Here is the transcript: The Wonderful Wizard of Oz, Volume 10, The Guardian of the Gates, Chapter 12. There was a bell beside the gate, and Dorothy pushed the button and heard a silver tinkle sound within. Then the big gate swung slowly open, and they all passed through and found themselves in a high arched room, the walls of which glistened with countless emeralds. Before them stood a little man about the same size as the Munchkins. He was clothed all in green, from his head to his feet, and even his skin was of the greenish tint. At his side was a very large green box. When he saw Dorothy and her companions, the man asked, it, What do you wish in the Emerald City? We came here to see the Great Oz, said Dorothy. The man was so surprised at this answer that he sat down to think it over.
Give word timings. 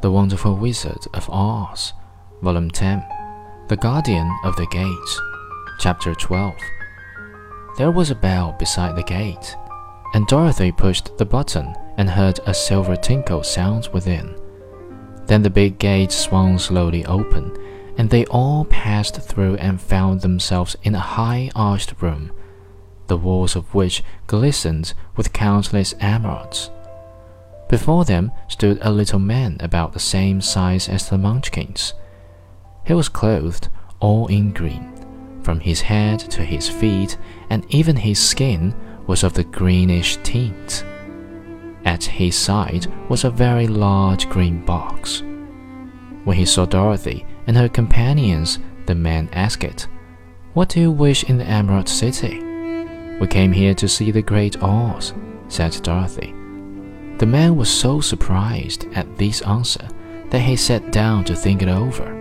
The 0.00 0.12
Wonderful 0.12 0.54
Wizard 0.54 1.08
of 1.12 1.28
Oz, 1.28 1.92
Volume 2.40 2.70
10, 2.70 3.04
The 3.66 3.76
Guardian 3.76 4.32
of 4.44 4.54
the 4.54 4.66
Gates, 4.66 5.20
Chapter 5.80 6.14
12. 6.14 6.54
There 7.78 7.90
was 7.90 8.08
a 8.12 8.14
bell 8.14 8.54
beside 8.60 8.94
the 8.94 9.02
gate, 9.02 9.56
and 10.14 10.24
Dorothy 10.28 10.70
pushed 10.70 11.18
the 11.18 11.24
button 11.24 11.74
and 11.96 12.08
heard 12.08 12.38
a 12.46 12.54
silver 12.54 12.94
tinkle 12.94 13.42
sound 13.42 13.88
within. 13.92 14.36
Then 15.26 15.42
the 15.42 15.50
big 15.50 15.80
gate 15.80 16.12
swung 16.12 16.60
slowly 16.60 17.04
open, 17.06 17.56
and 17.96 18.08
they 18.08 18.24
all 18.26 18.66
passed 18.66 19.20
through 19.20 19.56
and 19.56 19.80
found 19.80 20.20
themselves 20.20 20.76
in 20.84 20.94
a 20.94 21.00
high 21.00 21.50
arched 21.56 22.00
room, 22.00 22.30
the 23.08 23.16
walls 23.16 23.56
of 23.56 23.74
which 23.74 24.04
glistened 24.28 24.94
with 25.16 25.32
countless 25.32 25.92
emeralds. 25.98 26.70
Before 27.68 28.04
them 28.04 28.32
stood 28.48 28.78
a 28.80 28.90
little 28.90 29.18
man 29.18 29.58
about 29.60 29.92
the 29.92 29.98
same 29.98 30.40
size 30.40 30.88
as 30.88 31.08
the 31.08 31.18
Munchkins. 31.18 31.92
He 32.86 32.94
was 32.94 33.10
clothed 33.10 33.68
all 34.00 34.26
in 34.28 34.52
green, 34.52 35.40
from 35.42 35.60
his 35.60 35.82
head 35.82 36.18
to 36.20 36.42
his 36.42 36.68
feet, 36.68 37.18
and 37.50 37.66
even 37.68 37.96
his 37.96 38.18
skin 38.18 38.74
was 39.06 39.22
of 39.22 39.34
the 39.34 39.44
greenish 39.44 40.16
tint. 40.22 40.84
At 41.84 42.04
his 42.04 42.36
side 42.36 42.86
was 43.08 43.24
a 43.24 43.30
very 43.30 43.66
large 43.66 44.28
green 44.30 44.64
box. 44.64 45.22
When 46.24 46.36
he 46.36 46.46
saw 46.46 46.64
Dorothy 46.64 47.26
and 47.46 47.56
her 47.56 47.68
companions, 47.68 48.58
the 48.86 48.94
man 48.94 49.28
asked, 49.32 49.64
it, 49.64 49.86
What 50.54 50.70
do 50.70 50.80
you 50.80 50.90
wish 50.90 51.24
in 51.24 51.36
the 51.38 51.44
Emerald 51.44 51.88
City? 51.88 52.42
We 53.20 53.26
came 53.26 53.52
here 53.52 53.74
to 53.74 53.88
see 53.88 54.10
the 54.10 54.22
Great 54.22 54.62
Oz, 54.62 55.12
said 55.48 55.78
Dorothy. 55.82 56.34
The 57.18 57.26
man 57.26 57.56
was 57.56 57.68
so 57.68 58.00
surprised 58.00 58.86
at 58.94 59.18
this 59.18 59.42
answer 59.42 59.88
that 60.30 60.40
he 60.40 60.54
sat 60.56 60.92
down 60.92 61.24
to 61.24 61.34
think 61.34 61.62
it 61.62 61.68
over. 61.68 62.17